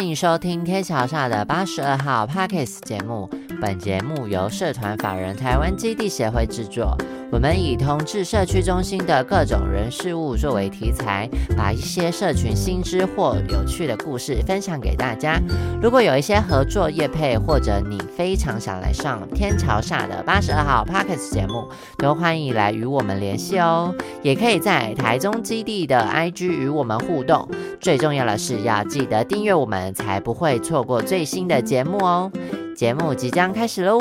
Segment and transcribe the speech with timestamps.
[0.00, 3.28] 欢迎收听天桥下的八十二号 Parkes 节目。
[3.60, 6.96] 本节目由社团法人台湾基地协会制作。
[7.32, 15.40] 我们以同志社区中心的各种人事物作为题材，把一些社群新知或有趣的故事分享给大家。
[15.80, 23.94] 如果有一些合作业配，或者你非常想来上天桥下的八十二号 Parkes 节目，都欢迎来与我们联系哦。
[24.22, 27.48] 也可以在台中基地的 IG 与我们互动。
[27.80, 32.30] 最重要的是要记得订阅我们，才不会错过最新的节目哦。
[32.76, 34.00] 节目即将开始喽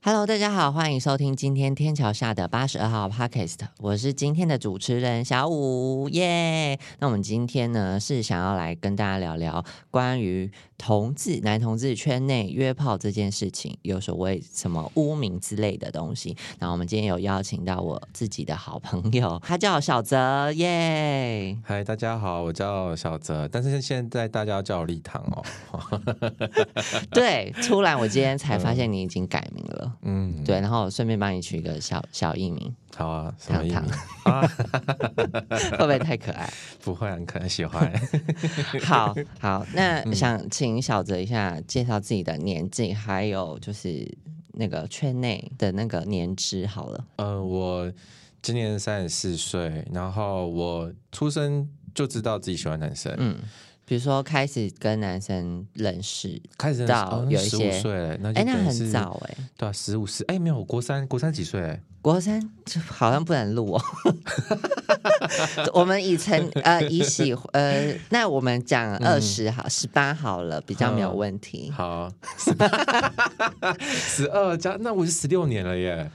[0.00, 6.78] ！Hello，大家好，欢迎收听今天天桥下的八十二号 Podcast，我是今天的主持人小五耶。
[7.00, 16.36] 那我们今天呢是想要来跟大家聊聊关于同志男同志圈内约炮这件事情，有所谓什么污名之类的东西。
[16.60, 21.58] 那我们今天有邀请到我自己的好朋友， 他叫小泽耶。
[21.64, 25.44] 嗨，大家好，我叫小泽，但是现在大家叫我立堂哦。
[27.10, 29.92] 对，突然我今天才发现你已经改名了。
[30.02, 33.84] 嗯，对，然后顺便帮你取一个小小艺名，好啊，糖糖
[34.24, 34.46] 啊，
[35.72, 36.48] 会不会太可爱？
[36.82, 37.92] 不会，很可能喜欢。
[38.84, 44.06] 好好，那想请小泽一下介绍自己的年纪，还有就是
[44.52, 47.06] 那个圈内的那个年资好了。
[47.16, 47.92] 呃，我
[48.42, 53.36] 今年三十四岁，然后我出生就知道自己喜欢男生，嗯。
[53.88, 57.70] 比如说开始跟男生认识，开始到有一些
[58.34, 61.80] 哎，那很早哎，对啊，十五十哎，没有国三，国三几岁？
[62.02, 62.38] 国三
[62.86, 63.82] 好像不能录哦。
[65.72, 71.70] 我们以成呃以喜呃，那我们讲二十好，十八好了，比较没有问题。
[71.70, 72.12] 好，
[73.80, 76.10] 十二加那我是十六年了耶，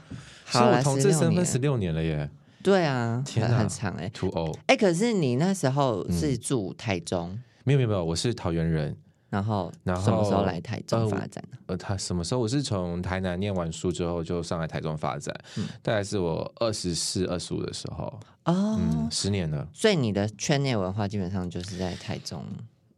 [0.46, 2.30] 好我同志身份十六年了耶。
[2.62, 4.56] 对啊，很很长哎，Two O。
[4.68, 7.36] 哎，可是你那时候是住台中。
[7.64, 8.96] 没有没有没有，我是桃园人，
[9.30, 11.58] 然后然后什么时候来台中发展呢？
[11.68, 12.42] 呃，他什么时候？
[12.42, 15.34] 我是从台南念完书之后就上来台中发展，
[15.82, 18.80] 大概是我二十四、二十五的时候哦，
[19.10, 19.66] 十年了。
[19.74, 22.46] 所以你的圈内文化基本上就是在台中，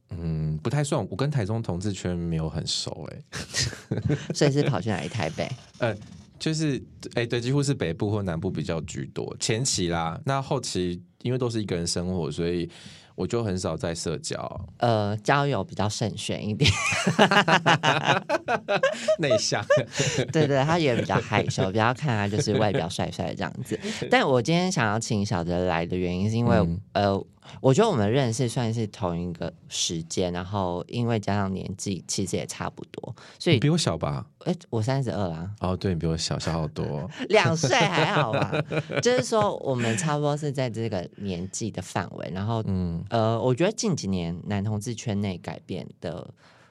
[0.09, 0.99] 嗯，不太算。
[1.11, 3.23] 我跟台中同志圈没有很熟，哎，
[4.33, 5.07] 所以是跑去哪里？
[5.07, 5.47] 台北？
[5.77, 5.95] 呃，
[6.39, 9.37] 就是哎，对，几乎是北部或南部比较居多。
[9.39, 12.67] 前期啦，那后期因为都是一个人生活，所以。
[13.15, 16.69] 我就很少在社交，呃，交友比较慎选一点，
[19.19, 19.65] 内向，
[20.31, 23.79] 对对，他也比较害羞，比较看他就是外表帅帅这样子。
[24.11, 26.57] 但我今天想要请小泽来的原因，是因为
[26.93, 27.25] 呃。
[27.61, 34.25] 我觉得我们认识算是同一个时间，然后因为加上年纪，其实也差不多，所以比我小吧？
[34.45, 35.49] 哎，我三十二啦。
[35.59, 38.53] 哦，对你比我小小好多， 两岁还好吧？
[39.01, 46.27] 就是说我们差不多是在这个年纪的范围，然后嗯呃，我觉得近几年男同志圈内改变的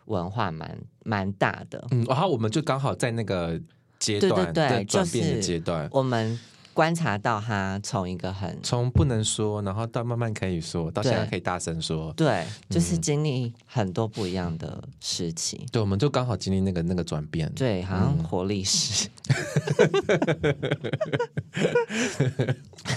[0.07, 3.61] 文化蛮蛮大的，嗯，然后我们就刚好在那个
[3.99, 6.39] 阶段，对对对，转变的阶段，我们。
[6.75, 15.65] 观察到他从一个很从不能说，然后到慢慢可以说，到现在可以大声说，对，就是经历很多不一样的事情。
[15.71, 19.09] 对，我们就刚好经历那个那个转变，对，好像活历史。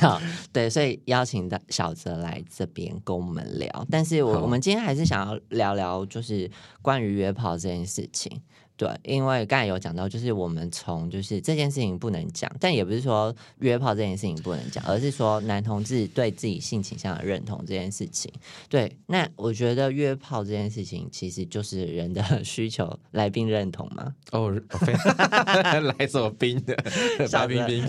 [0.02, 0.20] 好，
[0.52, 6.50] 对，所以邀请到小泽来这边跟我们聊，但是我我们今天还是想要聊聊，就是
[6.82, 8.42] 关于约炮这件事情。
[8.78, 18.32] 对，因为刚才有讲到，就是我们从就是这件事情不能讲，但也不是说约炮这件事情不能讲，而是说男同志对自己性倾向的认同这件事情。
[18.70, 24.14] 对，那我觉得约炮这件事情其实就是人的 需求，来宾认同吗？
[24.32, 24.52] 哦，
[25.98, 27.28] 来什么宾的？
[27.28, 27.84] 小冰冰，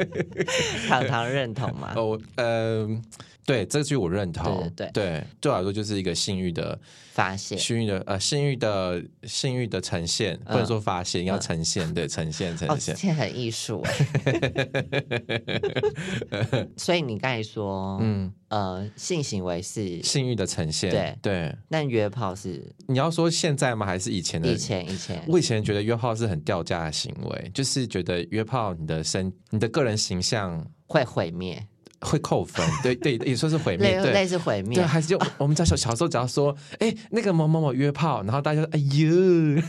[0.88, 1.92] 糖糖认同吗？
[1.96, 3.02] 哦，嗯。
[3.48, 4.70] 对，这句我认同。
[4.76, 6.78] 对对，对我来说就是一个性欲的
[7.14, 13.82] 发现，性欲的呃，性欲的性欲的呈现，不能说发现，要呈现，对，呈 现呈现，这很艺术。
[16.76, 21.56] 所以你刚才说，嗯呃，性行为是性欲的呈现，对对。
[21.68, 23.86] 那约炮是你要说现在吗？
[23.86, 24.52] 还是以前的？
[24.52, 31.66] 以前以前，我以前觉得约炮是很掉价的行为，就是觉得约炮你的身、你的个人形象会毁灭。
[32.00, 39.62] 会扣分， 对对，也说是毁灭，对，类似毁灭，对，还是就我们在小小时候只要说，哎，那个某某某约炮，然后大家说，哎呦，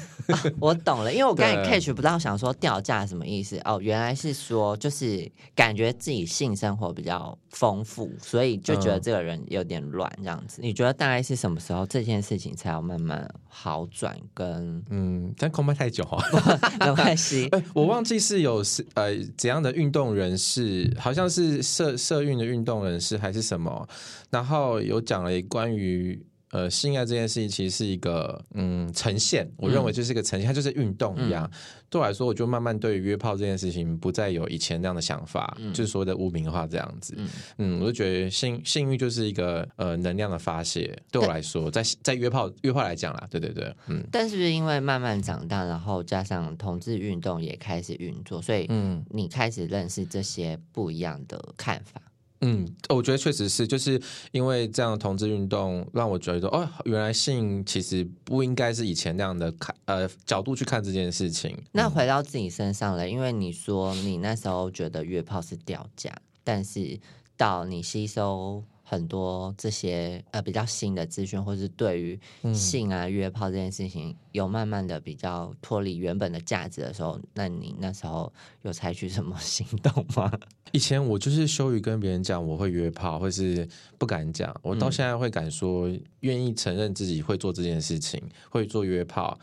[0.59, 3.59] 我懂了，因为我刚才 catch 不到，想说掉价什么意思？
[3.65, 10.61] 哦，原来是说就是感觉自己性生活比较丰富，所以就觉得这个人有点乱这样子。
[10.61, 14.15] 你觉得大概是什么时候这件事情才要慢慢好转？
[14.33, 16.21] 跟嗯，但恐怕太久哦，
[16.85, 17.47] 没关系。
[17.51, 23.87] 哎，我忘记是有是呃怎样的运动人士，好像是社社运的运动人士还是什么，
[24.29, 26.21] 然后有讲了关于
[26.51, 31.47] 呃，性爱这件事情其实是一个嗯呈现，我认为就是一个呈现，它就是运动一样。
[31.91, 37.15] 对我来说，我就慢慢对于约炮这件事情不再有以前那样的想法，就是所谓的污名化这样子。
[37.59, 40.91] 嗯，我就觉得性性欲就是一个呃能量的发泄。
[41.11, 44.03] 对我来说，在在约炮约炮来讲啦，对对对，嗯。
[44.11, 52.01] 但是不是因为慢慢长大，然后加上同志运动也开始运作，所以嗯，你开始认识这些不一样的看法。
[52.41, 54.01] 嗯，我觉得确实是，就是
[54.31, 61.57] 因为这样的同志运动，让我觉得哦，原来性其实不应该是以前那样的看呃角度去看这件事情。
[61.73, 66.99] 那回到自己身上了，因为你说你那时候觉得约炮是掉价，但是
[67.35, 68.63] 到你吸收。
[68.89, 72.19] 很多这些呃比较新的资讯，或是对于
[72.51, 78.33] 性啊约炮这件事情，有慢慢的比较脱离原本的价值的时候，那你那时候
[78.63, 80.31] 有采取什么 行动吗？
[80.71, 83.67] 以前我就是羞于跟别人讲我会约炮，或是
[83.99, 84.55] 不敢讲。
[84.63, 85.87] 我到现在会敢说，
[86.21, 88.19] 愿意承认自己会做这件事情，
[88.49, 89.37] 会做约炮，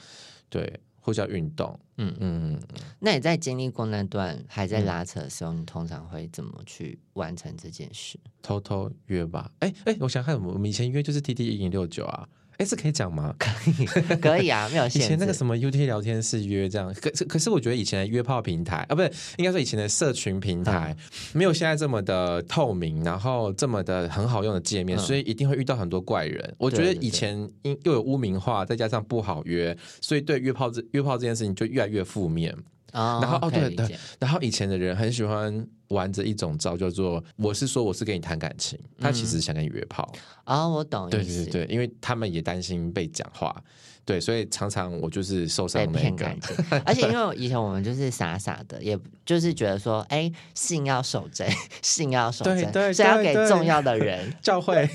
[0.48, 0.80] 对。
[1.06, 2.60] 或叫运动，嗯嗯，
[2.98, 8.18] 那你在经历过那段还在拉扯的时候，你通常会怎么去完成这件事？
[8.42, 10.36] 偷偷约吧，哎哎，我想看？
[10.44, 12.28] 我们以前约就是 T T 一零六九啊。
[12.58, 13.34] 哎，这可以讲吗？
[13.38, 13.86] 可以，
[14.16, 14.86] 可以啊，没有。
[14.86, 20.96] 以前那个什么 U T 聊天室约这样，可是可是我觉得以前的约炮平台啊，不是应该说以前的社群平台
[21.32, 26.54] 没有现在这么的透明，然后这么的很好用的界面，所以一定会遇到很多怪人。
[26.58, 32.56] 我觉得以前因又有污名化，再加上不好约，所以对约炮这约炮这件事情就越来越负面。
[32.92, 40.10] 然后哦对对，然后以前的人很喜欢玩着一种招，叫做我是说我是跟你谈感情，他其实想跟你约炮。
[40.44, 43.54] 啊，我懂，对对对，因为他们也担心被讲话，
[44.04, 46.26] 对，所以常常我就是受伤那个，
[46.84, 51.46] 而且因为以前我们就是傻傻的，也就是觉得说，哎，性要守贞，
[51.82, 54.32] 性要守贞，所以要给重要的人。
[54.40, 54.88] 教会，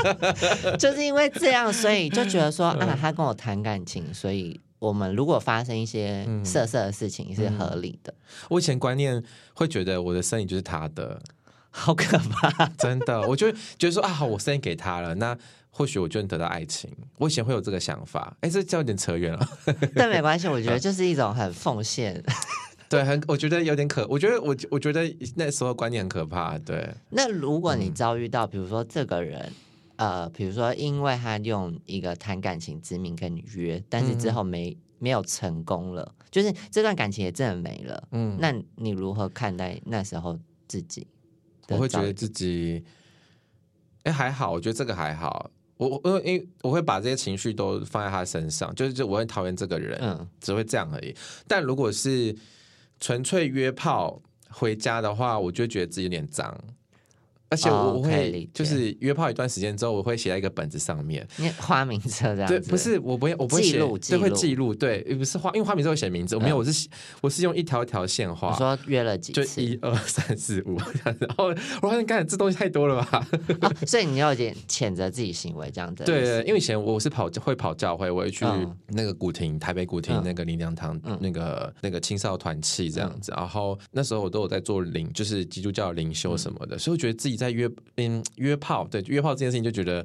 [0.78, 4.58] 就是因为这样，所以就觉得说啊，他跟我谈感情，所以。
[4.86, 8.14] 我们如果发生一些色色的事情是合理的。
[8.48, 9.22] 我以前观念
[9.54, 11.20] 会觉得我的身体就是他的，
[11.70, 12.66] 好可怕！
[12.78, 15.36] 真的，我就觉得说啊，好，我身体给他了，那
[15.70, 16.90] 或许我就能得到爱情。
[17.18, 19.48] 我以前会有这个想法，哎，这叫有点扯远了。
[19.94, 22.22] 但没关系，我觉得就是一种很奉献。
[22.88, 26.56] 对，很，我觉得有点可，我觉得我我觉得那时候观念很可怕。
[26.58, 26.88] 对。
[27.10, 29.52] 那如果你遭遇到，比如说这个人。
[29.96, 38.08] 呃，比如说，因为他用一个谈感情之名跟你约，但是之后没没有成功了，就是这段感情也真的没了。
[38.12, 40.38] 嗯，那你如何看待那时候
[40.68, 41.06] 自己？
[41.68, 42.84] 我会觉得自己，
[44.04, 45.50] 哎，还好，我觉得这个还好。
[45.78, 51.14] 我我因为因为我会把这些情绪都放在他身上，就是就我很讨厌这个人，嗯，只会这样而已。
[51.46, 52.34] 但如果是
[53.00, 56.56] 纯粹约炮回家的话，我就觉得自己有点脏。
[57.48, 61.26] 而且我我会就是约炮一段时间之后，我会写在一个本子上面，
[61.58, 62.48] 花名册这样。
[62.48, 64.74] 对，不是我不会我不会写，这会记录。
[64.74, 66.88] 对，不是花，因为花名册会写名字，我没有，我是
[67.20, 68.48] 我是用一条一条线画。
[68.48, 69.62] 我说约了几次？
[69.62, 73.26] 一二三四五 这样子，然后我发现，干这东西太多了吧？
[73.86, 76.02] 所以你要有点谴责自己行为这样子。
[76.06, 78.44] 对，因为以前我是跑会跑教会，我会去
[78.88, 83.32] 那个古亭，台北古亭那个林良堂，那个那个青少团契这样子。
[83.36, 88.24] 然后那时候我都有在做灵，就是基督教灵修什么的，所以我觉得自己在约嗯。
[88.36, 90.04] 约炮，对约炮这件事情，就觉得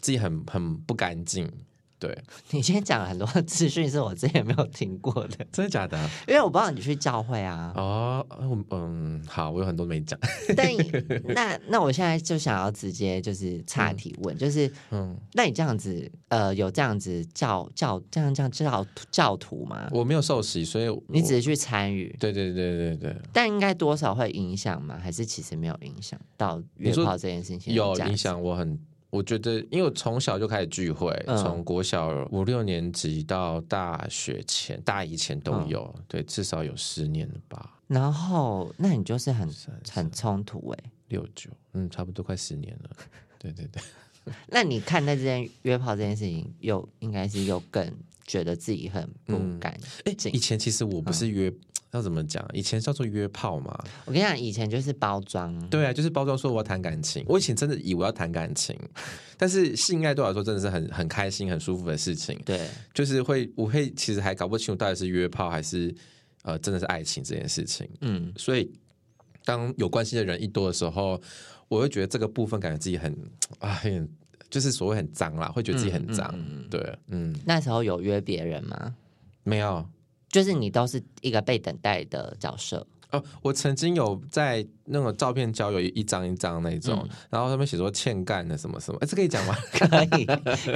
[0.00, 1.50] 自己很很不干净。
[1.98, 2.16] 对
[2.50, 5.98] 你今天讲了很多资讯，是我之前没有听过的，真的假的？
[6.28, 7.72] 因为我不知道你去教会啊。
[7.74, 8.26] 哦，
[8.70, 10.18] 嗯，好，我有很多没讲。
[10.56, 10.68] 但
[11.34, 19.88] 那那我现在就想要直接就是岔题问，就是嗯，那你这样子呃，有这样子教教这样这样教教徒吗？
[19.90, 22.14] 我没有受洗，所以你只是去参与。
[22.20, 23.16] 对对对对对。
[23.32, 24.98] 但应该多少会影响吗？
[25.02, 27.72] 还是其实没有影响到约炮这件事情？
[27.72, 28.78] 有影响，我很。
[29.10, 37.78] 我觉得，因为我从小就开始聚会，从国小五六年级到大学前、大一前都有，对，至少有十年了吧。
[37.86, 39.48] 然后，那你就是很
[39.90, 42.90] 很冲突哎，六九，嗯，差不多快十年了。
[43.38, 43.82] 对对对。
[44.48, 47.88] 那你看待这件约炮这件事情，又应该是又更
[48.26, 49.72] 觉得自己很不甘。
[50.04, 51.52] 哎，以前其实我不是约。
[51.96, 52.46] 要怎么讲？
[52.52, 53.76] 以前叫做约炮嘛。
[54.04, 55.68] 我跟你讲，以前就是包装。
[55.68, 57.24] 对啊，就是包装说我要谈感情。
[57.26, 58.78] 我以前真的以为要谈感情，
[59.36, 62.38] 但是性爱对我来说真的是很很开心、很舒服的事情。
[62.44, 65.92] 对，就是会，我会其实还搞不清楚到底是约炮还是
[66.42, 67.88] 呃真的是爱情这件事情。
[68.02, 68.70] 嗯，所以
[69.44, 71.20] 当有关系的人一多的时候，
[71.68, 73.16] 我会觉得这个部分感觉自己很
[73.58, 74.08] 啊，很
[74.50, 76.32] 就是所谓很脏啦，会觉得自己很脏。
[76.70, 77.34] 对，嗯。
[77.44, 78.94] 那时候有约别人吗？
[79.42, 79.88] 没有。
[80.30, 89.54] 就是你都是一个被等待的角色，哦，我曾经有在那种照片交友一张一张那种，然后上面写说欠干的什么什么，哎，这可以讲吗？
[89.72, 90.26] 可以，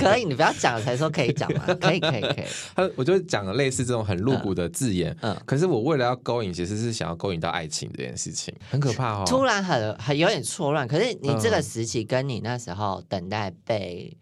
[0.01, 2.45] 可以，你不要讲才说可以讲嘛，可以，可以，可以。
[2.75, 9.25] 他我就讲了类似这种很露骨的字眼，嗯，可是我为了要勾引，其实是想要勾引到爱情这件事情，很可怕哦。
[9.27, 14.17] 突然很很有点错乱，可是你这个时期跟你那时候等待被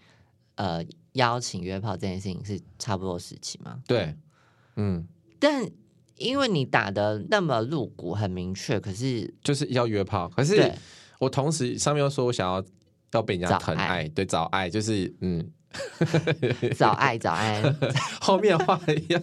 [0.54, 0.82] 呃
[1.12, 3.78] 邀请约炮这件事情是差不多时期吗？
[3.86, 4.14] 对，
[4.76, 5.06] 嗯，
[5.38, 5.68] 但。
[6.20, 10.28] 因为你打的那么露骨，很明确，可是就是要约炮。
[10.30, 10.68] 可是
[11.20, 12.60] 我同时上面又说我想要
[13.12, 15.48] 要被人家疼爱，对，找爱，就是嗯，
[16.76, 17.62] 找爱，找爱。
[18.20, 19.22] 后面话一样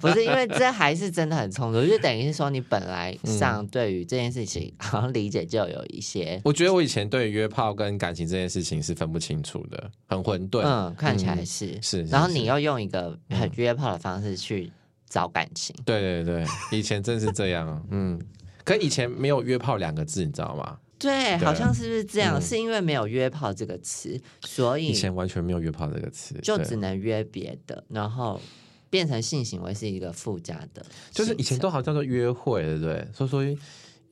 [0.00, 6.40] 不是因为这还是真的很冲突，就等于是说你本来上对于这件事情好像理解就有一些。
[6.44, 10.62] 我觉得我以前对约炮跟感情这件事情是分不清楚的，很混沌。
[10.62, 12.02] 嗯，看起来是是。
[12.06, 14.72] 然后你要用一个很约炮的方式去。
[15.12, 18.18] 找感情，对对对，以前真是这样， 嗯，
[18.64, 20.78] 可以前没有约炮两个字，你知道吗？
[20.98, 22.40] 对，好像是不是这样？
[22.40, 28.40] 是因为没有约炮这个词，所以以前完全没有约炮这个词，就只能约别的，然后
[28.88, 33.06] 变成性行为是一个附加的，就是以前都好叫做约会，对不对？
[33.14, 33.44] 说说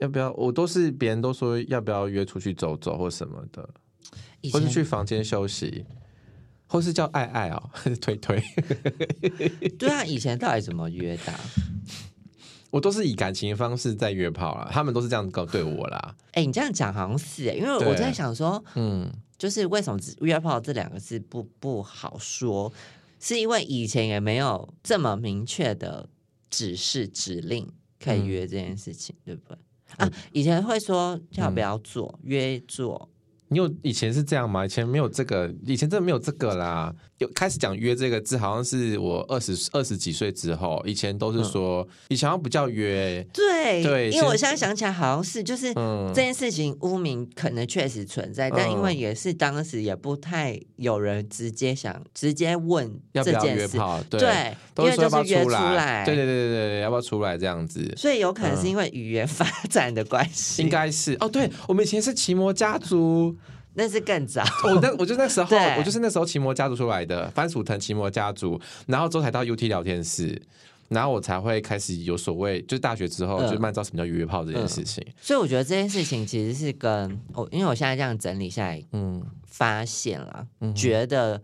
[0.00, 3.66] 要不要，我都是别人都说要不要约出去走走或什么的，
[4.52, 5.86] 或是去房间休息。
[6.70, 8.40] 或是叫爱爱哦，还 是推推？
[9.76, 11.32] 对啊，以前到底怎么约的？
[12.70, 16.14] 我都是以感情的方式在约炮啦，他们都是这样搞对我啦。
[16.30, 22.72] 哎，你这样讲好像是，因为我在想说，嗯，就是为什么约炮这两个字不不好说？
[23.18, 26.08] 是因为以前也没有这么明确的
[26.48, 29.58] 指示指令可以约这件事情，对不对？
[29.96, 33.10] 啊，以前会说要不要做约做。
[33.50, 34.64] 你有以前是这样吗？
[34.64, 36.94] 以前没有这个，以前真的没有这个啦。
[37.18, 40.80] 有开始讲约这个字，好像是我二十二十几岁之后。
[40.86, 43.26] 以前都是说，以前好像不叫约。
[43.34, 57.92] 对对，因为我现在想起来，好像是就是这件事情污名可能确实存在，但因为也是当时也不太有人直接想直接问要不要约炮，对，因为就是约出来，对对对对对，要不要出来这样子？
[57.98, 61.28] 所以有可能是因为语言发展的关系，应该是哦。
[61.28, 63.36] 对我们以前是奇摩家族。
[63.74, 70.40] 那是更早，我 那我就那时候，我就是那时候奇摩家族出来的番薯藤奇摩家族，然后之后才到 UT 聊天室，
[70.88, 75.06] 然后我才会开始有所谓，就大学之后就慢知道什么叫约炮这件事情。
[75.20, 81.40] 所以我觉得这件事情其实是跟我，因为我现在这样整理下来，嗯，发现了，觉得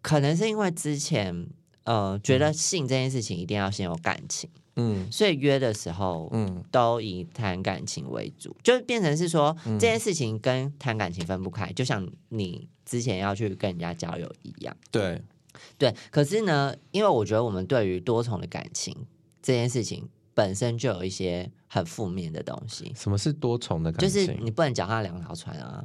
[0.00, 1.46] 可能是因为之前
[1.84, 4.48] 呃，觉得性这件事情一定要先有感情。
[4.78, 14.76] 嗯，所以约的时候，嗯，都以谈感情为主，就变成是说这件事情跟谈感情分不开，就像你之前要去跟人家交友一样。
[14.90, 15.20] 对，
[15.76, 15.94] 对。
[16.10, 18.96] 可是呢，因为我觉得我们对于多重的感情
[19.42, 22.92] 这件事情本身就有一些很负面的东西。
[22.96, 24.26] 什么是多重的感情？
[24.26, 25.84] 就是你不能脚踏两条船啊。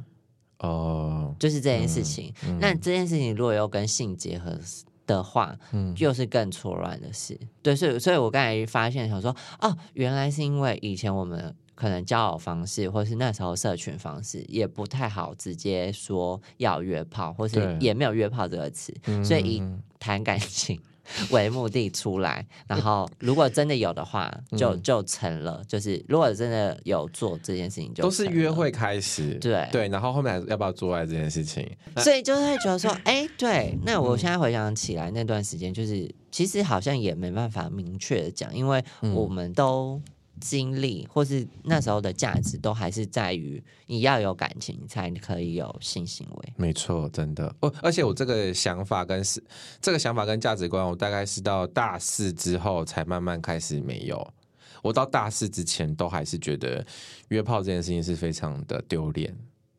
[0.60, 2.32] 哦，就是这件事情。
[2.60, 4.58] 那这件事情如果要跟性结合。
[5.06, 7.38] 的话，嗯，又是更错乱的事。
[7.62, 18.94] 对，所以，所以我刚才发现，想说，哦，原来是因为以前我们可能交友方式，或是那时候社群方式，也不太好直接说要约炮，或是也没有约炮这个词，
[19.24, 19.62] 所以以
[19.98, 20.80] 谈感情。
[21.30, 25.62] 为目的出来，然后如果真的有的话，就就成了。
[25.68, 29.88] 就是如果真的有做这件事情，就都是约会开始，对对。
[29.88, 31.68] 然后后面要不要做爱这件事情，
[31.98, 33.78] 所以就是会觉得说，哎，对。
[33.84, 38.82] 那我现在回想起来那段时间，就是其实好像也没办法明确的讲，因为
[39.14, 40.00] 我们都。
[40.44, 46.52] 经历或是那时候的价值，都还是在于你要有感情才可以有性行为。
[46.56, 47.52] 没错，真的。
[47.60, 49.42] 哦，而且我这个想法跟是
[49.80, 54.34] 这个想法跟价值观，我大概是到大四之后才慢慢开始没有。
[54.82, 56.84] 我到大四之前，都还是觉得
[57.28, 59.34] 约炮这件事情是非常的丢脸。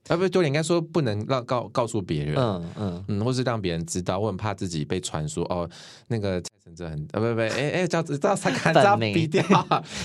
[0.07, 4.19] 啊，不是丢脸，应该说不能让告告诉别人，嗯嗯嗯，或是让别人知道。
[4.19, 5.67] 我很怕自己被传说哦，
[6.07, 9.43] 那个蔡承哲很啊，不不，哎哎，叫知道他看到逼掉，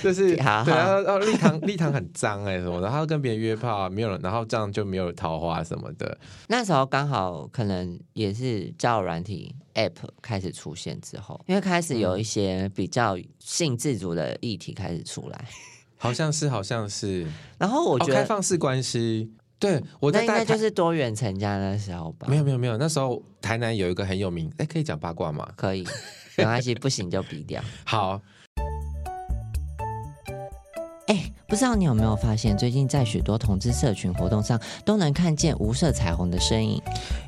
[0.03, 0.65] 就是 对啊，
[1.07, 6.17] 哦，立堂立堂很脏哎什么，然后跟别人约炮没有，然后这样就没有桃花什么的。
[6.49, 9.93] 那时候刚好可能也是交友软体 App
[10.23, 15.45] 开始出现之后，因为开始有一些比较性自主的议题开始出来，
[15.99, 17.27] 好像是好像是，
[17.59, 19.31] 然后我觉得开放式关系。
[19.61, 22.27] 对，我那应该就是多元成家的时候吧？
[22.29, 25.49] 没有没有没有，那时候台南有一个很有名，哎，可以讲八卦吗？
[25.55, 25.87] 可以，
[26.37, 27.63] 没关系，不行就比掉。
[27.85, 28.21] 好。
[31.51, 36.81] 不知道你有没有发现，最近在许多同志社群活动上，都能看见无色彩虹的身影。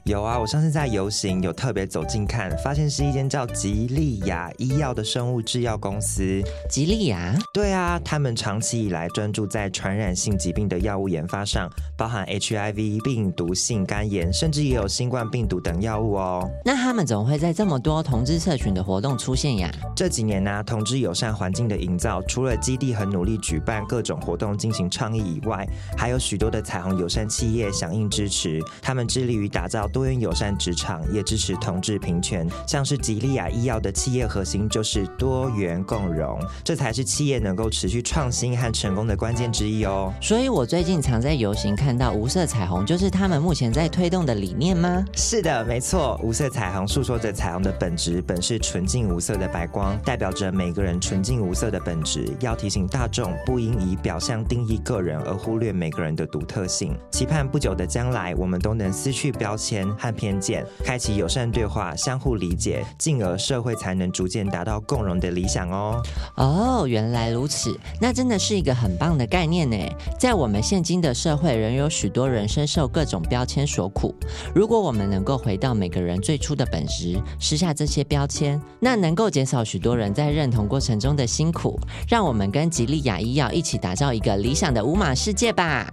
[0.05, 6.41] 有啊，我上次在游行有特别走近看，发现是一间叫吉利亚医药的生物制药公司。
[6.71, 7.37] 吉利亚？
[7.53, 16.49] 对啊，他们长期以来专注在传染性疾病的药物研发上，包含 HIV、病毒性肝炎，甚至也有新冠病毒等药物哦。
[16.65, 19.69] 那他们怎么会在这么多同志社群的活动出现呀？
[19.97, 24.23] 这几年呢，同志友善环境的营造，除了基地很努力举办各种。
[24.23, 25.67] 活动进行倡议以外，
[25.97, 28.61] 还有许多的彩虹友善企业响应支持。
[28.81, 32.49] 他们致力于打造多元友善职场，也支持同志平权。
[32.67, 40.13] 像是吉利亚医药的企业核心就是多元共融，这才是企业能够持续创新和成功的关键之一哦。
[40.21, 45.05] 所以，我最近常在游行看到无色彩虹，就是他们目前在推动的理念吗？
[45.15, 46.21] 是的，没错。
[46.23, 52.29] 无色彩虹诉说着彩虹的本质本是纯净无色的白光，代表着每个人纯净无色的本质。
[52.41, 56.95] 要提醒大众，不应以表象定义个人，而忽略每个人的独特性。
[57.11, 66.03] 期盼不久的将来，我们都能撕去标签和偏见，开启友善对话，相互理解，进而社会才能逐渐达到共荣的理想哦。
[66.37, 69.77] 哦，原来如此，那真的是一个很棒的概念呢。
[70.19, 74.15] 在我们现今的社会，仍有许多人深受各种标签所苦。
[74.55, 81.79] 如果我们能够回到每个人最初的本质，撕下这些标签，那能够减少许多人在认同过程中的辛苦。
[82.09, 85.87] 让我们跟吉利亚医药一起打打造一个理想的五马世界吧！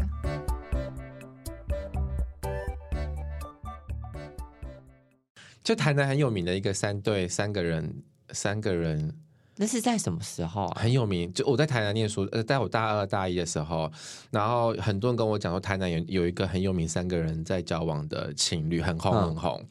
[5.61, 8.01] 就台南很有名的一个三对三个人，
[8.31, 9.13] 三个人，
[9.61, 10.81] 那是在什么时候啊？
[10.81, 13.91] 很有名，就我在台南念书，呃，在我大二大一的时候，
[14.31, 19.61] 然后很多人跟我讲说，台南有有一个很有名三个人在交往的情侣，很红很红。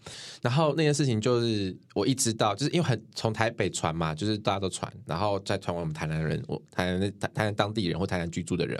[0.42, 8.78] 然后那件事情就是我一知道，就是因为很从台北传嘛，就是大家都传，然后再传我们台南人，我台南台台南当地人或台南居住的人。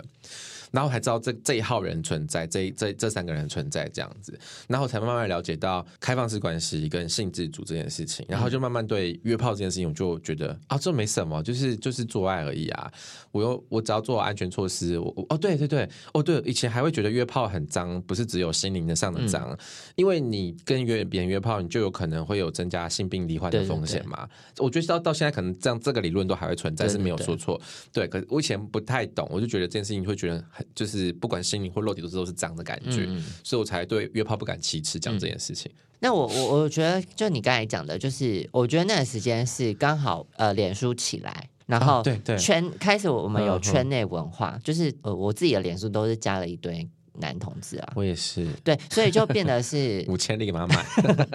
[0.71, 12.91] 然后才知道这这一号人存在，这这这三个人存在这样子，然后才慢慢了解到开放式关系跟性自主这件事情，然后就慢慢对约炮这件事情，我就觉得啊，这没什么，就是就是做爱而已啊。
[13.31, 19.57] 我又我只要做安全措施，我哦对对对哦对，以前还会觉得约炮很脏，不是只有心灵的上的脏，
[19.95, 24.27] 因为你跟约别人约炮，你就有可能会有增加性病罹患的风险嘛。
[24.57, 27.59] 我觉得到到现在可能这样这个理论都还会存在，是没有说错。
[27.91, 30.43] 对，可是我以前不太懂，我就觉得这件事情会觉得。
[30.75, 33.07] 就是不管心灵或肉体都是都是脏的感觉，
[33.43, 35.71] 所以我才对约炮不敢启齿讲这件事情。
[35.99, 42.37] 那我我我觉得，就你刚才讲的，就是我觉得那个时间是刚好呃，脸书起来，然后对对。
[42.37, 50.85] 圈开始我们有圈内文化，就是呃我自己的脸书都是加了一堆男同志啊，我也是，对，所以就变得是 五千立马买，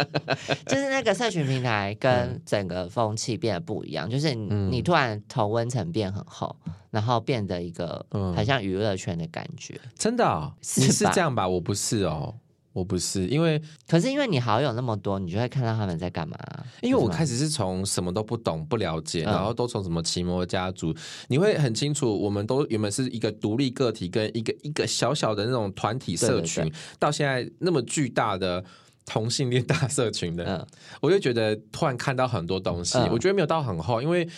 [0.66, 6.54] 就是那个社群平台跟整个风气变得不一样，就是你突然同温层变很厚。
[6.94, 11.48] 然后变得一个很像娱乐圈的感觉，真的，你是这样吧？
[11.48, 12.32] 我不是哦，
[12.74, 13.58] 我不是，因为
[13.88, 16.36] 可是因为你好友那么多，你就会看到他们在干嘛。
[16.82, 20.92] 因为我开始是从什么都不懂、不了解，然后都从什么奇摩家族，
[21.28, 28.62] 你会很清楚，我们都原本是一个独立个体，跟一个一个小小的那种团体社群，到现在那么巨大的
[29.06, 30.66] 同性恋大社群的，
[31.00, 34.28] 我就觉得突然看到很多东西，我觉得没有到很厚，因为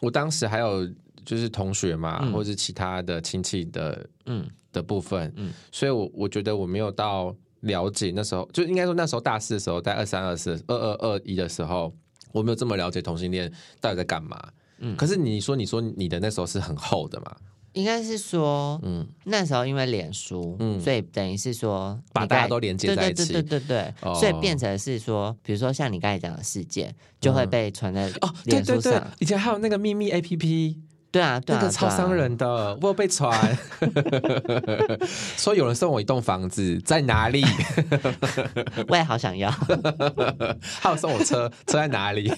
[0.00, 0.88] 我当时还有。
[1.26, 4.46] 就是同学嘛，或者是其他的亲戚的，嗯。
[4.74, 11.92] 的部分，嗯，所以我我觉得我没有到了解那时候，就应该说那时候大四的时候，在二三二四二二二一的时候，
[12.32, 14.40] 我没有这么了解同性恋到底在干嘛，
[14.78, 17.36] 嗯，可是你说你说你的那时候是很厚的嘛？
[17.72, 30.78] 应该是说，嗯，那时候因为脸书，嗯，所以等于是说把大家都连接在一起，对对对对对，所以变成是说，比如说像你刚才讲的事件，就会被传在哦，脸书上，以前还有那个秘密 A P P。
[31.14, 33.56] 对啊，那个超伤人的，我有被传，
[35.38, 37.44] 说有人送我一栋房子，在哪里？
[38.90, 39.48] 我也好想要。
[40.80, 42.28] 还有送我车，车在哪里？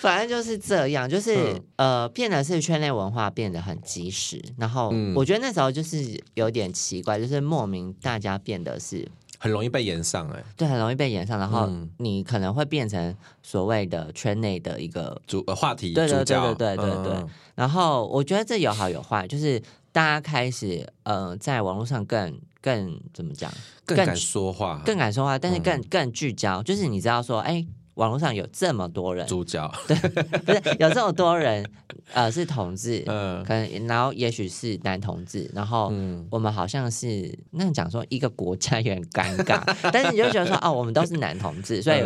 [0.00, 9.06] 反正就是这样，就是呃，变得是圈内文化变得很及时，然后我觉得那时候就是有点奇怪，就是莫名大家变得是。
[9.38, 11.68] 很容易被延上哎，对，很容易被延上，然后
[11.98, 17.26] 你可能会变成所谓的圈内的一个主呃话题，对对对对对对对。
[17.54, 19.60] 然后我觉得这有好有坏，就是
[19.92, 23.52] 大家开始呃在网络上更更怎么讲，
[23.84, 27.66] 更敢说话，更敢说话，但是更更聚焦，就是你知道说哎。
[27.96, 29.70] 网络上有这么多人，主角。
[29.88, 29.96] 对，
[30.40, 31.66] 不是有这么多人，
[32.12, 35.90] 呃，是同志，嗯，可能然后也许是男同志，然后
[36.30, 42.02] 我们好像是那讲说一个国家有点尴尬， 但是你就觉得说哦，我们都是男同志，所以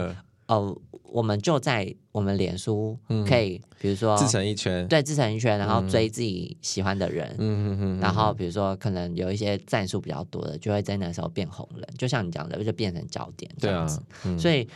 [0.46, 2.96] 哦，我们就在我们脸书
[3.28, 14.00] 可以，比如说自成一圈，对，自成一圈，然后追自己喜欢的人，嗯嗯嗯，然后比如说可能有一些赞数比较多的，就会在那时候变红人，就像你讲的，就变成焦点这样子，
[14.38, 14.68] 所以。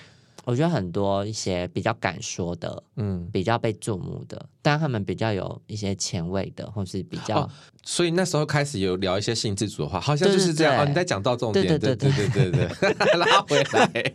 [0.44, 7.48] 我觉得很多一些比较敢说的，嗯，比较被注目的，但他们比较有一些前卫的，或是比较，
[7.82, 10.84] 所以那时候开始有聊一些性自主的话，好像就是这样哦。
[10.86, 14.14] 你在讲到重点，对对对对对对对，拉回来。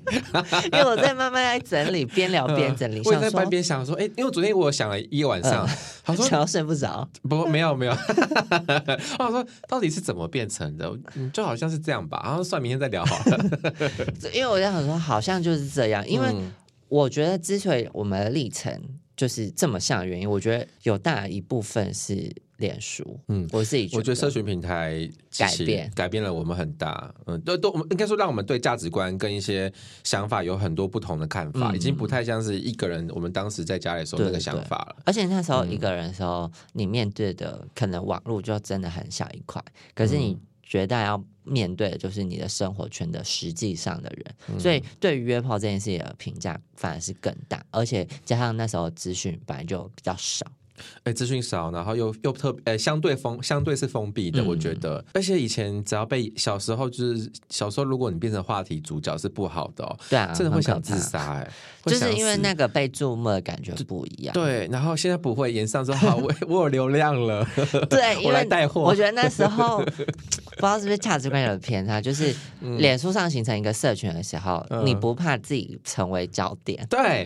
[0.72, 3.02] 因为我在慢慢在整理，边聊边整理。
[3.06, 5.68] 我在半边想说，哎，因为昨天我想了一晚上，
[6.04, 7.92] 他说想要睡不着，不，没有没有。
[9.18, 10.88] 我说到底是怎么变成的？
[11.16, 12.22] 嗯，就好像是这样吧。
[12.24, 13.46] 然后算明天再聊好了。
[14.32, 16.19] 因为我在想说，好像就是这样，因为。
[16.20, 16.46] 因为
[16.88, 18.82] 我觉得，之所以我们的历程
[19.16, 23.20] 就是这么像的原因，我觉得有大一部分是脸书。
[23.28, 27.14] 嗯，我自己我觉得社群平台改变改变了我们很大。
[27.28, 29.72] 嗯，都都，我们应该说让我们对价值观跟一些
[30.04, 34.96] 想法有很多不同的看法，已经不太像是一个人我们当时在家里时候那个想法了。
[35.06, 40.38] 而且那时候一个人的时候，你面对的可能网络就真的很小一块，可是你。
[40.70, 50.46] 绝大要面对的就是你的生活圈的实际上的人，所以对于约炮这件事情的评价反而是更大，而且加上那时候资讯本来就比较少。
[51.04, 55.04] 哎，资讯少，然后又又特呃相对封，相对是封闭的，我觉得。
[55.14, 61.52] 而且以前只要被小时候就是小时候，如果你变成话题主角是不好的，对啊，真的会想自杀哎，
[61.84, 64.34] 就是因为那个被注目的感觉不一样。
[64.34, 67.46] 对，然后现在不会，言上说好，我 我有流量了，
[67.90, 68.84] 对， 我来带货。
[68.84, 69.84] 我觉得那时候
[70.60, 72.36] 不知道是不是价值观有偏差，就是
[72.78, 76.86] 脸书上形成一个社群的时候，你不怕自己成为焦点？
[76.90, 77.26] 对，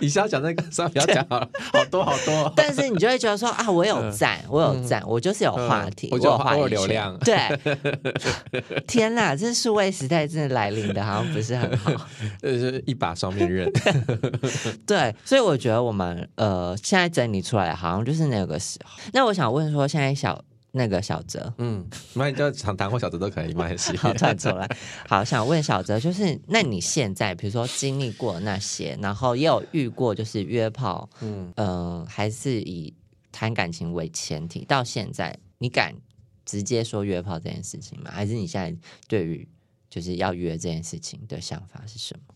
[0.00, 1.46] 你是要讲那个，算了，不要讲好了。
[1.70, 7.14] 好多好多，但是你就会觉得说啊，我有赞，我有赞，我就是有话题，我有话有流量。
[7.18, 7.36] 对，
[8.88, 11.92] 天哪，这数位时代真的来临的，好像不是很好，
[12.40, 13.70] 呃，一把双面刃。
[14.86, 18.98] 对，所以我觉得我们呃，现在整理出来，好像就是那个时候。
[19.12, 20.42] 那我想问说，现在小。
[20.74, 24.66] 那个小泽，嗯，那你叫长谈或小泽都可以，蛮喜 好转出来。
[25.06, 32.94] 好，想问小泽，就是那你现在，比如说经历过那些，然后也有遇过，就是约炮，嗯嗯，还是以
[33.30, 35.94] 谈感情为前提，到现在，你敢
[36.46, 38.10] 直接说约炮这件事情吗？
[38.10, 38.74] 还是你现在
[39.06, 39.46] 对于
[39.90, 42.34] 就是要约这件事情的想法是什么？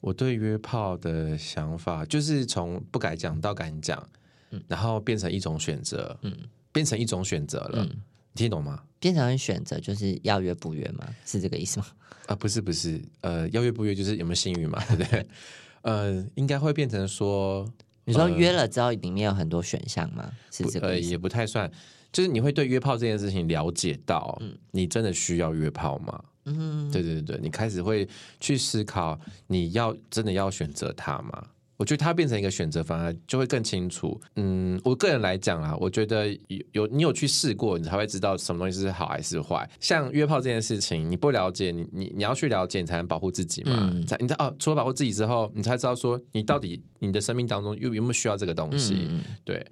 [0.00, 4.08] 我对约炮的想法就是从不敢讲到敢讲，
[4.50, 6.36] 嗯，然后变成一种选择，嗯。
[6.72, 7.86] 变成一种选择了，
[8.34, 8.82] 听懂吗？
[8.98, 11.06] 变成选择就是要约不约吗？
[11.26, 11.86] 是这个意思吗？
[12.26, 15.26] 啊，不是不是，呃，要约不约就是有没有幸运嘛，对不对？
[15.82, 17.68] 呃，应该会变成说，
[18.04, 20.30] 你说约了之后里面有很多选项吗？
[20.50, 20.88] 是这个？
[20.88, 21.70] 呃，也不太算，
[22.12, 26.24] 就是你会对约炮这件事情了解到，嗯，你真的需要约炮吗？
[26.44, 28.08] 嗯，对对对对，你开始会
[28.40, 31.48] 去思考，你要真的要选择他吗？
[31.82, 34.20] 我觉得它变成一个选择，反而就会更清楚。
[34.36, 39.68] 嗯，我个人来讲啊，我觉得有有你有去试过，你才会知道什么东西是好还是坏。
[39.80, 43.92] 像约炮这件事情，你不了解，你你你要去了解，你才能保护自己嘛。
[44.06, 49.08] 才你知道哦，除了保护自己之后，你才知道说你到底你的生命当中有有没有需要这个东西。
[49.44, 49.66] 对。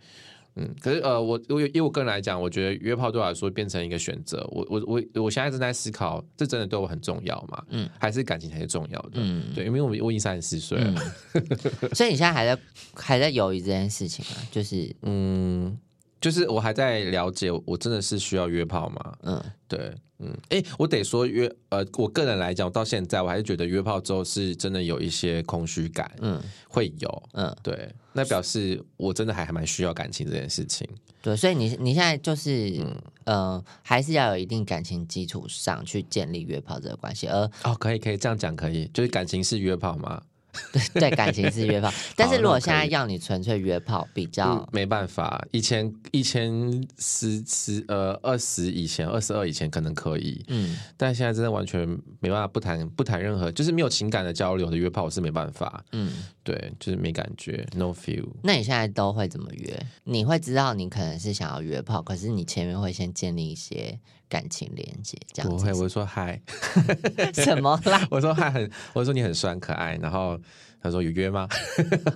[0.57, 4.47] 嗯，可是呃，我我以我个人来讲，我觉得约炮对我来说变成一个选择。
[4.51, 7.65] 我我我我现在正在思考，这真的对我很重要吗？
[7.71, 9.13] 嗯，还是感情才是重要的？
[9.15, 10.95] 嗯，对，因为我我已经三十四岁了，
[11.95, 12.61] 所以你现在还在
[12.95, 14.43] 还在犹豫这件事情啊？
[14.51, 15.79] 就是嗯，
[16.21, 19.15] 就是我还在了解，我真的是需要约炮吗？
[19.23, 19.95] 嗯，对。
[20.23, 30.87] 嗯，哎，我得说约，呃，我个人来讲，到现在我还是觉得约炮之后是真的有一些空虚感，嗯，会有，嗯，对，那表示我真的还还蛮需要感情这件事情，
[31.23, 32.85] 对，所以你你现在就是，
[33.25, 40.21] 嗯，还是要有一定感情基础上去建立约炮这个关系，而哦，可以可以这样讲，可以，就是感情是约炮吗？
[40.73, 45.45] 对对，感情是约炮，但是如果现在要你纯粹约炮，比较没办法。
[45.53, 51.87] 一千一千十十呃二十以前二十二以前可能可以，嗯，但现在真的完全
[52.21, 55.85] 没办法不谈不谈任何，就是没有情感的交流的约炮，我是没办法。
[55.93, 56.11] 嗯，
[56.43, 58.27] 对，就是没感觉，no feel。
[58.43, 59.87] 那你现在都会怎么约？
[60.05, 63.99] 你会知道你可能是想要约炮，可是你前面会先建立一些。
[64.31, 66.41] 感情连接这样，不会，我说嗨，
[67.35, 68.01] 什么啦？
[68.13, 70.40] 我说嗨，很，我说你很帅可爱，然后
[70.81, 71.49] 他说有约吗？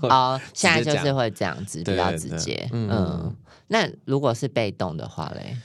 [0.02, 2.68] 哦， 现在就是会这样子，比较直接。
[2.72, 3.34] 嗯，
[3.68, 5.56] 那如果是被动的话嘞？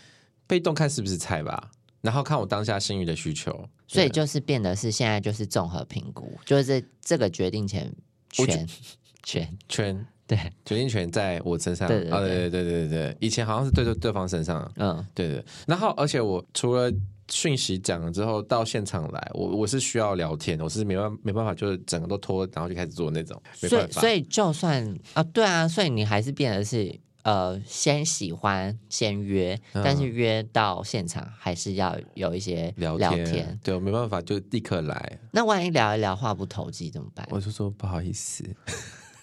[0.48, 1.69] 被动看是不是菜吧，
[2.02, 7.91] 然后看我当下性欲的需求，所以就是变得是现在就是综合评估，就是这个决定权
[8.32, 8.67] 权
[9.24, 10.08] 权权。
[10.30, 11.88] 对，决定权在我身上。
[11.88, 14.72] 对对对对对对对，以前好像是对对对方身上。
[14.76, 15.43] 嗯，对对。
[15.65, 16.93] 然后，而且我除了
[17.30, 23.42] 讯息讲了之后到现场来，我我是需要聊天，我是没办没办法，就是整个都拖，然后就开始做那种。
[23.54, 33.60] 所以所以就算啊，对啊，所以你还是变得是呃，先喜欢先约，但是约到现场还是要有一些聊天。
[33.62, 35.20] 对，我没办法就立刻来。
[35.32, 37.28] 那万一聊一聊话不投机怎么办？
[37.30, 38.44] 我就说不好意思。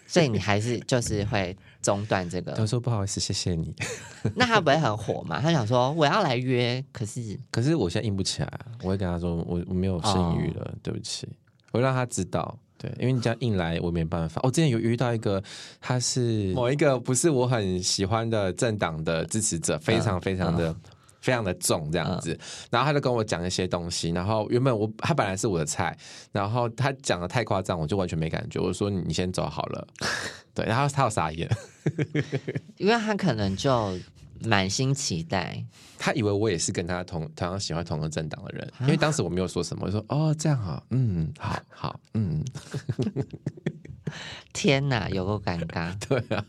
[0.08, 2.52] 所以你还是就是会中断这个。
[2.52, 3.74] 他说不好意思，谢谢你。
[4.34, 5.40] 那他不会很火吗？
[5.40, 8.60] 他想说我要来约，可是可是我现在硬不起来。
[8.82, 11.28] 我会跟他说我我没有剩余了，对不起。
[11.72, 14.40] 我让他知道，对，因为你这样硬来，我没办法。
[14.44, 15.42] 我之前有遇到一个，
[15.80, 20.74] 他是某一个不是我很喜欢的政党的支持者，非常非常的。
[21.26, 22.38] 非常的重这样子，
[22.70, 25.96] 然后他就跟我讲一些东西，然后原本我他本来是我的菜，
[26.30, 28.60] 然后他讲的太夸张，我就完全没感觉。
[28.60, 29.88] 我说你先走好了，
[30.54, 31.50] 对，然后他有傻眼，
[32.78, 33.98] 因为他可能就
[34.44, 35.60] 满心期待，
[35.98, 42.44] 他以为我也是跟他同同样喜欢同个政党的人，因为当时我没有说什么，我说哦这样好，嗯，好好，嗯，
[44.54, 46.44] 天哪，有够尴尬，对啊，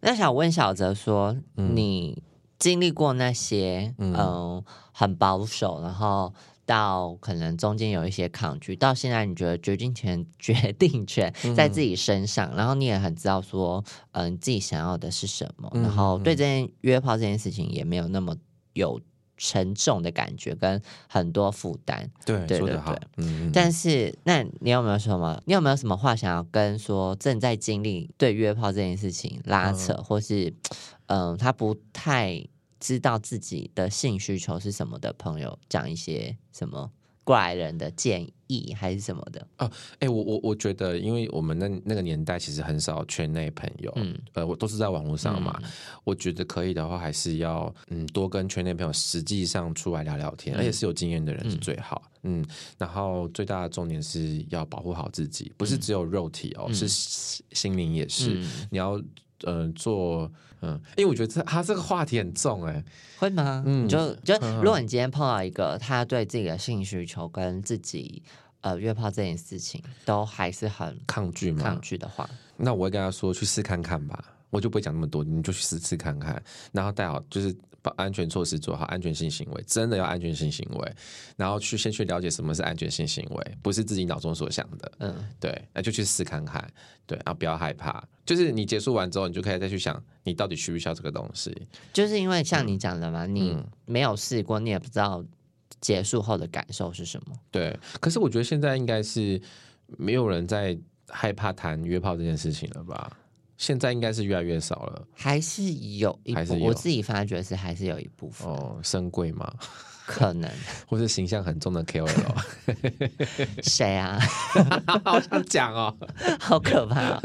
[0.00, 2.22] 那想问小泽说你。
[2.58, 6.32] 经历过那些，嗯，很保守，然后
[6.66, 18.36] 到可能中间有一些抗拒，到现在你觉得决定权、 决定权在自己身上，然后你也很知道说，嗯，自己想要的是什么，然后对这件约炮这件事情也没有那么
[18.72, 19.00] 有
[19.38, 22.10] 沉重的感觉跟很多负担。
[22.26, 23.00] 对，对对对。
[23.16, 23.50] 嗯。
[23.50, 25.42] 但是，那你有没有什么？
[25.46, 30.52] 你有没有什么话想要跟说正在经历对约炮这件事情拉扯，或是？
[31.10, 32.46] 嗯，他不太
[32.78, 36.90] 知道自己的性需求是什么的朋友，讲一些什么
[37.24, 38.34] 过来人的建议
[38.74, 45.60] 还是什么的哦，哎，我我我觉得，因为我们那那个年代其实很少圈内朋友，嗯，呃，我都是在网络上嘛。
[46.04, 52.02] 我觉得可以的话，还是要嗯多跟圈内朋友实际上出来聊聊天，而且是有经验的人是最好。
[52.22, 52.44] 嗯，
[52.78, 58.42] 然后最大的重点是要保护好自己，不是只有肉体哦，是心灵也是。
[58.70, 59.00] 你要
[59.42, 60.30] 呃做。
[60.62, 62.84] 嗯，因为我觉得这他这个话题很重哎，
[63.18, 63.62] 会吗？
[63.66, 68.22] 嗯，就就如果你今天碰到一个他对自己的性需求跟自己
[68.60, 71.62] 呃约炮这件事情都还是很抗拒吗？
[71.62, 76.42] 抗拒的话，那我会跟他说去试看看吧，我就不会讲那么多，你就去试试看看，
[76.72, 77.54] 然后带好就是。
[77.80, 80.92] 把安全措施做好，安全性行为真的要安全性行为，
[81.36, 84.92] 然后去先去了解什么是安全性行为，不是自己脑中所想的。
[84.98, 86.68] 嗯，对，那就去试看看，
[87.06, 91.54] 对，然后不要害怕，就是你结束完之后，你就可以再去想，你到底需不需要这个东西。
[91.92, 95.24] 就是因为像你讲的嘛，你没有试过，你也不知道
[95.80, 97.36] 结束后的感受是什么。
[97.50, 99.40] 对，可是我觉得现在应该是
[99.96, 103.16] 没有人在害怕谈约炮这件事情了吧？
[103.58, 105.62] 现在应该是越来越少了，还是
[105.98, 109.52] 有一部分，我自己发觉是还是有一部分哦，深贵吗？
[110.06, 110.50] 可能，
[110.88, 112.08] 或是形象很重的 KOL，
[113.62, 114.18] 谁啊？
[115.04, 115.94] 好想讲哦，
[116.40, 117.20] 好可怕！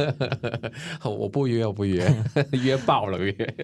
[1.07, 2.13] 我不约，我不约，
[2.51, 3.55] 约爆了约。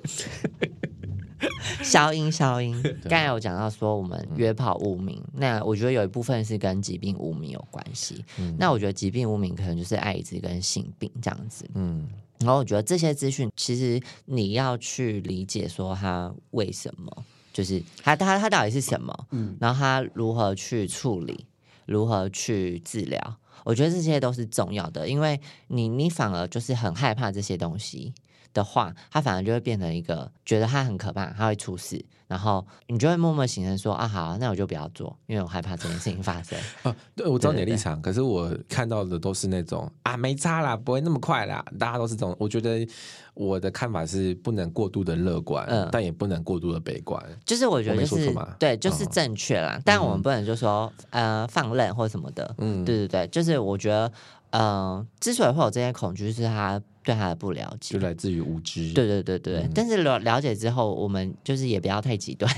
[1.82, 2.82] 消音，消音。
[3.04, 8.24] 刚才有讲到说我们约炮污名，那我觉得有一部分是跟疾病污名有关系。
[8.58, 11.70] 那我觉得疾病污名可能就是艾滋跟性病这样子。
[11.74, 12.08] 嗯。
[12.40, 21.46] 然后我觉得这些资讯，其实你要去理解说它为什么，就是它它它到底是什么，嗯，然后它如何去处理，
[21.86, 28.14] 如何去治疗，我觉得这些都是重要的，因为你你反而就是很害怕这些东西
[28.54, 32.04] 的话，他反而就会变成一个觉得他很可怕，他会出事。
[32.28, 36.56] 然后你就会默默形成说啊好，那我就不要做，因为我害怕这件事情发生。
[36.84, 42.36] 啊， 对，我知道你的立场，可是我看到的都是那种啊没差啦，不会那么快啦，大家都是这种。
[42.38, 42.88] 我觉得
[43.34, 47.20] 我的看法是不能过度的乐观，嗯，但也不能过度的悲观。
[47.44, 52.54] 就是我觉得就是对，就是正确啦，但我们不能就说呃放任或什么的。
[52.60, 54.12] 嗯，对对对，就是我觉得
[54.52, 56.80] 呃，之所以会有这些恐惧，是他。
[57.10, 58.94] 对他的不了解，就来自于无知。
[58.94, 62.54] 对对对对，但是了了解之后，我们就是也不要太极端，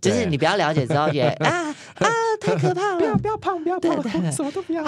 [0.00, 2.06] 就是你不要了解之后也 啊啊
[2.40, 3.92] 太可怕了， 不要不要胖不要胖，
[4.30, 4.84] 什么都不要。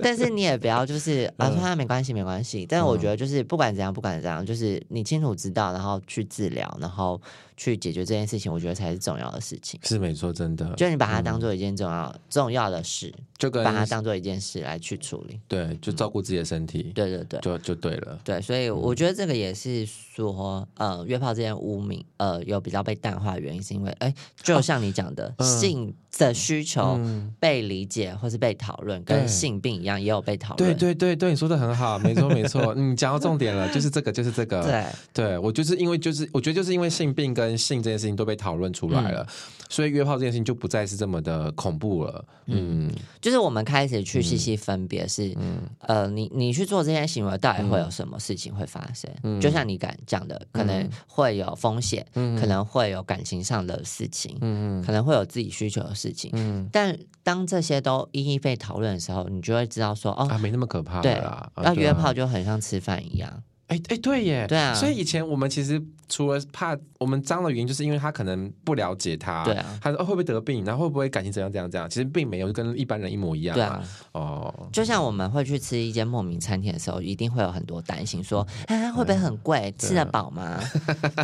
[0.00, 7.20] 但是你也不要就是啊说他没关系没关系，但是我觉得就是不管怎样不管怎样，就是你清楚知道，然后去治疗，然后。
[7.54, 9.78] 去解决这件事情，我觉得才是重要的事情。
[9.84, 10.74] 是没错，真的。
[10.74, 15.38] 就你把它当做一件重要重要的事，就跟把它当做一件事来去处理。
[15.46, 16.90] 对，就照顾自己的身体。
[16.94, 18.18] 对对对，就就对了。
[18.24, 18.51] 对，所以。
[18.52, 27.00] 所以我觉得这个也是说，呃，约炮这件污名，呃，有比较被淡化的原因，是因为，哎，就像你讲的，性的需求
[27.40, 30.70] 被理解或是被讨论，跟性病一样，也有被讨论。
[30.70, 34.62] 对对对对，你说的很好，没错没错， 你讲到重点了，就是这个，就是这个。
[34.62, 34.84] 对。
[35.12, 39.26] 对，我就是因为就是我觉得就是因为性病跟性这件事情都被讨论出来了，
[39.68, 42.24] 所以约炮这件事情就不再是这么的恐怖了。
[42.46, 45.34] 嗯，就是我们开始去细细分别，是，
[45.80, 49.40] 呃，你你去做这些行为，到底会有什么事情会发生？
[49.40, 54.82] 就像你敢讲的，可能会有风险，可能会有感情上的事情，嗯。
[54.82, 56.66] 可能会有自己需求的事情，嗯。
[56.72, 63.42] 但当这些都一一被讨论的时候，你就会知道说，哦，啊，没那么可怕，对啊，要约炮就很像吃饭一样。
[63.68, 65.80] 哎哎，对耶，对啊，所以以前我们其实
[66.12, 80.60] 除了怕我们脏的原因，就是因为他可能不了解他，对啊，他说会不会得病，然后会不会感情怎样怎样怎样，其实并没有，就跟一般人一模一样，对啊，哦，就像我们会去吃一间莫名餐厅的时候，一定会有很多担心，说啊会不会很贵，吃得饱吗？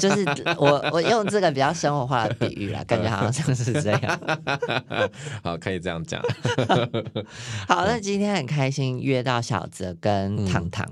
[0.00, 0.24] 就是
[0.56, 4.20] 我我用这个比较生活化的比喻啦，感觉好像是这样，
[5.44, 6.22] 好，可以这样讲。
[7.68, 10.86] 好，那今天很开心约到小泽跟糖糖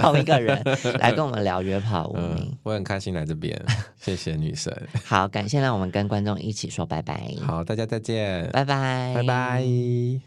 [0.00, 0.56] 同一个人。
[0.98, 3.60] 来跟我们聊约炮无名，我很开心来这边，
[4.00, 4.72] 谢谢女神。
[5.04, 7.32] 好，感谢让我们跟观众一起说拜拜。
[7.40, 10.20] 好，大家再见，拜拜，拜拜。